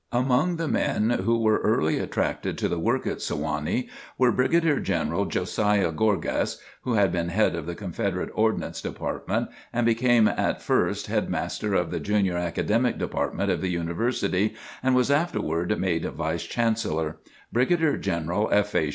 [0.11, 5.25] Among the men who were early attracted to the work at Sewanee, were Brigadier General
[5.25, 11.05] Josiah Gorgas, (who had been head of the Confederate Ordnance Department, and became at first
[11.05, 16.45] head master of the Junior Academic Department of the University, and was afterward made Vice
[16.45, 17.17] Chancellor;)
[17.53, 18.73] Brigadier General F.
[18.73, 18.89] A.